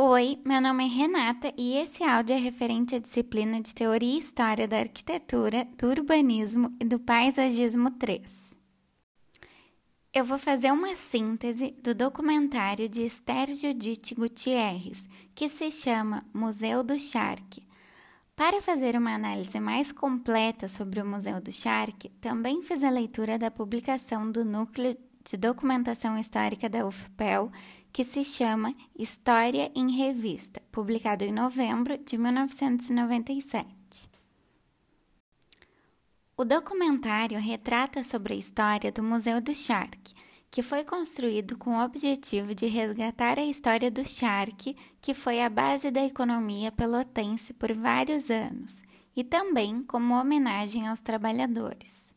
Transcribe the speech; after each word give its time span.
Oi, 0.00 0.38
meu 0.44 0.60
nome 0.60 0.84
é 0.84 0.86
Renata 0.86 1.52
e 1.56 1.74
esse 1.74 2.04
áudio 2.04 2.36
é 2.36 2.38
referente 2.38 2.94
à 2.94 3.00
disciplina 3.00 3.60
de 3.60 3.74
Teoria 3.74 4.14
e 4.14 4.18
História 4.20 4.68
da 4.68 4.78
Arquitetura, 4.78 5.66
do 5.76 5.88
Urbanismo 5.88 6.72
e 6.80 6.84
do 6.84 7.00
Paisagismo 7.00 7.90
3. 7.90 8.32
Eu 10.14 10.24
vou 10.24 10.38
fazer 10.38 10.70
uma 10.70 10.94
síntese 10.94 11.74
do 11.82 11.96
documentário 11.96 12.88
de 12.88 13.02
Esther 13.02 13.52
Judite 13.52 14.14
Gutierrez, 14.14 15.08
que 15.34 15.48
se 15.48 15.68
chama 15.72 16.24
Museu 16.32 16.84
do 16.84 16.96
Charque. 16.96 17.66
Para 18.36 18.62
fazer 18.62 18.96
uma 18.96 19.16
análise 19.16 19.58
mais 19.58 19.90
completa 19.90 20.68
sobre 20.68 21.02
o 21.02 21.04
Museu 21.04 21.40
do 21.40 21.50
Charque, 21.50 22.10
também 22.20 22.62
fiz 22.62 22.84
a 22.84 22.88
leitura 22.88 23.36
da 23.36 23.50
publicação 23.50 24.30
do 24.30 24.44
Núcleo 24.44 24.96
de 25.30 25.36
Documentação 25.36 26.18
Histórica 26.18 26.68
da 26.68 26.86
UFPEL 26.86 27.52
que 27.92 28.02
se 28.02 28.24
chama 28.24 28.72
História 28.98 29.70
em 29.74 29.90
Revista, 29.90 30.62
publicado 30.72 31.24
em 31.24 31.32
novembro 31.32 31.98
de 31.98 32.16
1997. 32.16 34.08
O 36.36 36.44
documentário 36.44 37.38
retrata 37.38 38.02
sobre 38.04 38.32
a 38.32 38.36
história 38.36 38.90
do 38.90 39.02
Museu 39.02 39.40
do 39.40 39.54
Charque, 39.54 40.14
que 40.50 40.62
foi 40.62 40.82
construído 40.82 41.58
com 41.58 41.76
o 41.76 41.84
objetivo 41.84 42.54
de 42.54 42.66
resgatar 42.66 43.38
a 43.38 43.44
história 43.44 43.90
do 43.90 44.08
charque, 44.08 44.76
que 45.00 45.12
foi 45.12 45.42
a 45.42 45.50
base 45.50 45.90
da 45.90 46.02
economia 46.02 46.72
pelotense 46.72 47.52
por 47.52 47.72
vários 47.74 48.30
anos, 48.30 48.82
e 49.14 49.22
também 49.22 49.82
como 49.82 50.14
homenagem 50.14 50.88
aos 50.88 51.00
trabalhadores. 51.00 52.07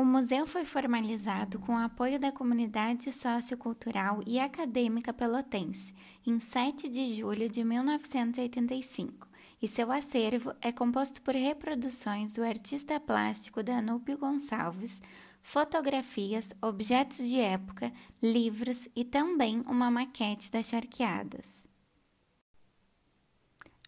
O 0.00 0.04
museu 0.04 0.46
foi 0.46 0.64
formalizado 0.64 1.58
com 1.58 1.74
o 1.74 1.76
apoio 1.78 2.18
da 2.18 2.32
comunidade 2.32 3.12
sociocultural 3.12 4.22
e 4.26 4.40
acadêmica 4.40 5.12
pelotense 5.12 5.94
em 6.26 6.40
7 6.40 6.88
de 6.88 7.06
julho 7.06 7.50
de 7.50 7.62
1985, 7.62 9.28
e 9.62 9.68
seu 9.68 9.92
acervo 9.92 10.54
é 10.62 10.72
composto 10.72 11.20
por 11.20 11.34
reproduções 11.34 12.32
do 12.32 12.42
artista 12.42 12.98
plástico 12.98 13.62
Danúbio 13.62 14.16
Gonçalves, 14.16 15.02
fotografias, 15.42 16.54
objetos 16.62 17.28
de 17.28 17.38
época, 17.38 17.92
livros 18.22 18.88
e 18.96 19.04
também 19.04 19.62
uma 19.66 19.90
maquete 19.90 20.50
das 20.50 20.70
charqueadas. 20.70 21.46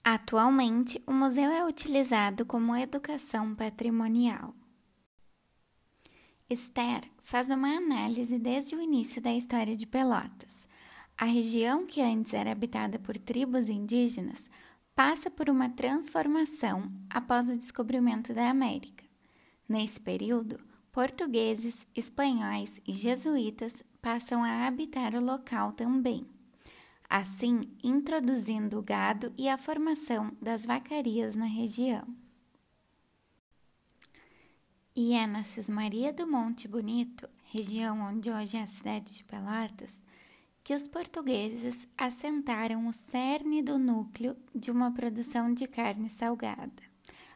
Atualmente, 0.05 1.03
o 1.07 1.13
museu 1.15 1.51
é 1.51 1.65
utilizado 1.65 2.45
como 2.45 2.77
educação 2.77 3.55
patrimonial. 3.55 4.55
Esther 6.49 7.03
faz 7.19 7.51
uma 7.51 7.77
análise 7.77 8.39
desde 8.39 8.75
o 8.75 8.81
início 8.81 9.23
da 9.23 9.33
história 9.33 9.75
de 9.75 9.87
Pelotas. 9.87 10.69
A 11.17 11.25
região 11.25 11.87
que 11.87 12.01
antes 12.01 12.35
era 12.35 12.53
habitada 12.53 12.99
por 12.99 13.17
tribos 13.17 13.69
indígenas 13.69 14.51
passa 14.95 15.31
por 15.31 15.49
uma 15.49 15.71
transformação 15.71 16.93
após 17.09 17.49
o 17.49 17.57
descobrimento 17.57 18.35
da 18.35 18.51
América. 18.51 19.05
Nesse 19.69 20.01
período, 20.01 20.61
portugueses, 20.91 21.87
espanhóis 21.97 22.81
e 22.87 22.93
jesuítas 22.93 23.83
passam 24.03 24.43
a 24.45 24.67
habitar 24.67 25.15
o 25.15 25.25
local 25.25 25.73
também, 25.73 26.27
assim 27.09 27.61
introduzindo 27.83 28.79
o 28.79 28.83
gado 28.83 29.33
e 29.39 29.49
a 29.49 29.57
formação 29.57 30.37
das 30.41 30.67
vacarias 30.67 31.37
na 31.37 31.47
região. 31.47 32.22
E 34.95 35.15
é 35.15 35.27
na 35.27 35.43
Cismaria 35.43 36.13
do 36.13 36.27
Monte 36.27 36.69
Bonito, 36.69 37.27
região 37.45 37.99
onde 38.01 38.31
hoje 38.31 38.59
é 38.59 38.63
a 38.63 38.67
cidade 38.67 39.15
de 39.15 39.25
Pelotas, 39.25 39.99
que 40.63 40.75
os 40.75 40.87
portugueses 40.87 41.89
assentaram 41.97 42.87
o 42.87 42.93
cerne 42.93 43.63
do 43.63 43.79
núcleo 43.79 44.37
de 44.55 44.71
uma 44.71 44.93
produção 44.93 45.55
de 45.55 45.67
carne 45.67 46.11
salgada, 46.11 46.83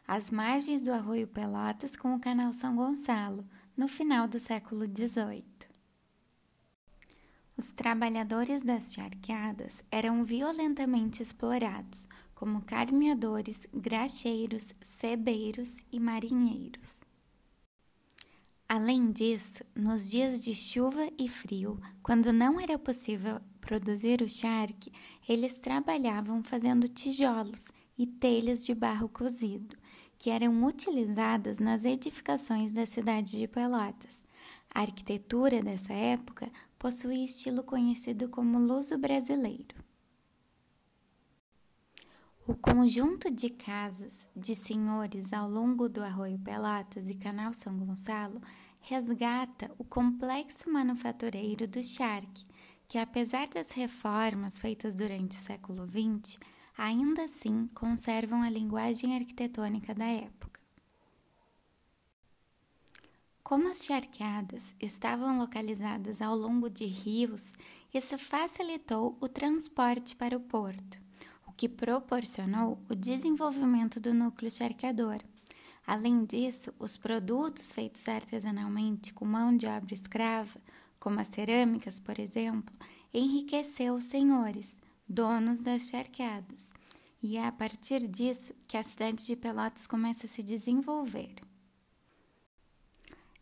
às 0.07 0.29
margens 0.29 0.83
do 0.83 0.93
arroio 0.93 1.27
Pelotas 1.27 1.95
com 1.95 2.13
o 2.13 2.19
canal 2.19 2.53
São 2.53 2.75
Gonçalo, 2.75 3.43
no 3.75 3.87
final 3.87 4.27
do 4.27 4.39
século 4.39 4.85
XVIII. 4.85 5.43
Os 7.57 7.71
trabalhadores 7.71 8.61
das 8.61 8.93
charqueadas 8.93 9.83
eram 9.89 10.23
violentamente 10.23 11.23
explorados, 11.23 12.07
como 12.35 12.61
carneadores, 12.61 13.61
graxeiros, 13.73 14.75
cebeiros 14.83 15.83
e 15.91 15.99
marinheiros. 15.99 17.06
Além 18.69 19.13
disso, 19.13 19.63
nos 19.73 20.09
dias 20.09 20.41
de 20.41 20.53
chuva 20.53 21.09
e 21.17 21.29
frio, 21.29 21.79
quando 22.03 22.33
não 22.33 22.59
era 22.59 22.77
possível 22.77 23.39
produzir 23.61 24.21
o 24.21 24.29
charque, 24.29 24.91
eles 25.27 25.57
trabalhavam 25.57 26.43
fazendo 26.43 26.89
tijolos 26.89 27.65
e 27.97 28.05
telhas 28.05 28.65
de 28.65 28.75
barro 28.75 29.07
cozido, 29.07 29.77
que 30.19 30.29
eram 30.29 30.65
utilizadas 30.65 31.59
nas 31.59 31.85
edificações 31.85 32.73
da 32.73 32.85
cidade 32.85 33.37
de 33.37 33.47
Pelotas. 33.47 34.25
A 34.69 34.81
arquitetura 34.81 35.61
dessa 35.61 35.93
época 35.93 36.51
possuía 36.77 37.23
estilo 37.23 37.63
conhecido 37.63 38.27
como 38.27 38.59
luso 38.59 38.97
brasileiro. 38.97 39.86
O 42.47 42.55
conjunto 42.55 43.29
de 43.29 43.49
casas 43.49 44.25
de 44.33 44.55
senhores 44.55 45.33
ao 45.33 45.49
longo 45.49 45.89
do 45.89 46.01
Arroio 46.01 46.39
Pelotas 46.39 47.09
e 47.09 47.13
Canal 47.13 47.53
São 47.53 47.77
Gonçalo 47.77 48.41
resgata 48.79 49.69
o 49.77 49.83
complexo 49.83 50.69
manufatureiro 50.71 51.67
do 51.67 51.83
charque, 51.83 52.45
que 52.87 52.97
apesar 52.97 53.49
das 53.49 53.71
reformas 53.71 54.59
feitas 54.59 54.95
durante 54.95 55.37
o 55.37 55.41
século 55.41 55.85
XX, 55.85 56.39
ainda 56.77 57.25
assim 57.25 57.67
conservam 57.75 58.41
a 58.41 58.49
linguagem 58.49 59.13
arquitetônica 59.13 59.93
da 59.93 60.05
época. 60.05 60.61
Como 63.43 63.69
as 63.69 63.83
charqueadas 63.83 64.63
estavam 64.79 65.37
localizadas 65.37 66.21
ao 66.21 66.33
longo 66.33 66.69
de 66.69 66.85
rios, 66.85 67.51
isso 67.93 68.17
facilitou 68.17 69.17
o 69.19 69.27
transporte 69.27 70.15
para 70.15 70.37
o 70.37 70.39
porto 70.39 71.06
que 71.57 71.67
proporcionou 71.67 72.79
o 72.87 72.93
desenvolvimento 72.93 73.99
do 73.99 74.13
núcleo 74.13 74.51
charqueador. 74.51 75.17
Além 75.85 76.23
disso, 76.23 76.71
os 76.77 76.95
produtos 76.95 77.71
feitos 77.71 78.07
artesanalmente 78.07 79.11
com 79.11 79.25
mão 79.25 79.57
de 79.57 79.65
obra 79.65 79.93
escrava, 79.93 80.59
como 80.99 81.19
as 81.19 81.29
cerâmicas, 81.29 81.99
por 81.99 82.19
exemplo, 82.19 82.75
enriqueceu 83.11 83.95
os 83.95 84.03
senhores, 84.03 84.77
donos 85.09 85.61
das 85.61 85.87
charqueadas. 85.87 86.67
E 87.23 87.37
é 87.37 87.47
a 87.47 87.51
partir 87.51 88.07
disso 88.07 88.53
que 88.67 88.77
a 88.77 88.83
cidade 88.83 89.25
de 89.25 89.35
Pelotas 89.35 89.87
começa 89.87 90.27
a 90.27 90.29
se 90.29 90.43
desenvolver. 90.43 91.33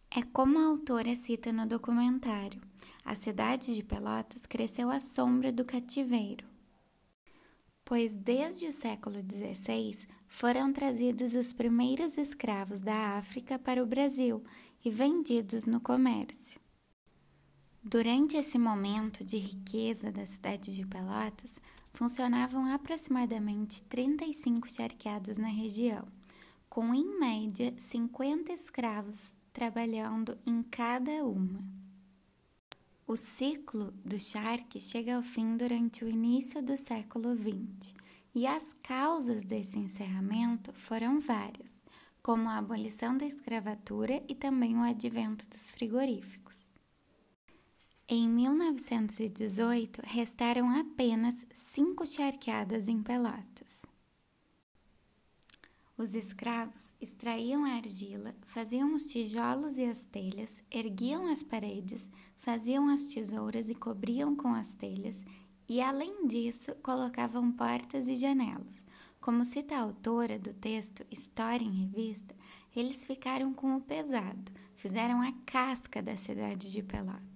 É 0.10 0.22
como 0.22 0.58
a 0.58 0.68
autora 0.68 1.14
cita 1.16 1.52
no 1.52 1.68
documentário: 1.68 2.62
a 3.04 3.14
cidade 3.16 3.76
de 3.76 3.84
Pelotas 3.84 4.46
cresceu 4.46 4.90
à 4.90 5.02
sombra 5.02 5.52
do 5.52 5.66
cativeiro 5.66 6.55
pois 7.86 8.12
desde 8.14 8.68
o 8.68 8.74
século 8.74 9.18
XVI 9.18 10.08
foram 10.28 10.74
trazidos 10.74 11.36
os 11.36 11.54
primeiros 11.54 12.18
escravos 12.18 12.82
da 12.82 13.18
África 13.18 13.60
para 13.60 13.82
o 13.82 13.86
Brasil 13.86 14.44
e 14.84 14.90
vendidos 14.90 15.68
no 15.68 15.80
comércio. 15.80 16.60
Durante 17.84 18.36
esse 18.36 18.58
momento 18.58 19.24
de 19.24 19.38
riqueza 19.38 20.12
da 20.12 20.26
cidade 20.26 20.74
de 20.74 20.84
Pelotas, 20.88 21.60
funcionavam 21.94 22.66
aproximadamente 22.74 23.84
35 23.84 24.68
charqueadas 24.70 25.38
na 25.38 25.48
região, 25.48 26.08
com 26.68 26.94
em 26.94 27.20
média 27.20 27.74
50 27.78 28.52
escravos 28.52 29.36
trabalhando 29.54 30.38
em 30.46 30.64
cada 30.64 31.24
uma. 31.24 31.85
O 33.08 33.16
ciclo 33.16 33.94
do 34.04 34.18
charque 34.18 34.80
chega 34.80 35.16
ao 35.16 35.22
fim 35.22 35.56
durante 35.56 36.04
o 36.04 36.10
início 36.10 36.60
do 36.60 36.76
século 36.76 37.38
XX, 37.38 37.94
e 38.34 38.48
as 38.48 38.74
causas 38.74 39.44
desse 39.44 39.78
encerramento 39.78 40.74
foram 40.74 41.20
várias, 41.20 41.72
como 42.24 42.50
a 42.50 42.58
abolição 42.58 43.16
da 43.16 43.24
escravatura 43.24 44.24
e 44.28 44.34
também 44.34 44.76
o 44.76 44.82
advento 44.82 45.48
dos 45.48 45.72
frigoríficos. 45.72 46.68
Em 48.08 48.28
1918, 48.28 50.02
restaram 50.04 50.72
apenas 50.72 51.46
cinco 51.54 52.08
charqueadas 52.08 52.88
em 52.88 53.04
Pelotas. 53.04 53.85
Os 55.98 56.14
escravos 56.14 56.86
extraíam 57.00 57.64
a 57.64 57.76
argila, 57.76 58.36
faziam 58.46 58.94
os 58.94 59.06
tijolos 59.06 59.78
e 59.78 59.86
as 59.86 60.04
telhas, 60.04 60.62
erguiam 60.70 61.32
as 61.32 61.42
paredes, 61.42 62.10
faziam 62.36 62.90
as 62.90 63.08
tesouras 63.08 63.70
e 63.70 63.76
cobriam 63.76 64.36
com 64.36 64.50
as 64.50 64.74
telhas, 64.74 65.24
e 65.70 65.80
além 65.80 66.28
disso 66.28 66.76
colocavam 66.84 67.50
portas 67.50 68.10
e 68.10 68.16
janelas. 68.16 68.84
Como 69.22 69.46
cita 69.46 69.76
a 69.76 69.80
autora 69.80 70.38
do 70.38 70.54
texto 70.54 71.06
História 71.10 71.64
em 71.64 71.86
Revista, 71.86 72.36
eles 72.76 73.06
ficaram 73.06 73.54
com 73.54 73.78
o 73.78 73.82
pesado, 73.82 74.52
fizeram 74.76 75.22
a 75.22 75.32
casca 75.46 76.04
da 76.04 76.18
cidade 76.18 76.74
de 76.74 76.84
Pelotas. 76.84 77.35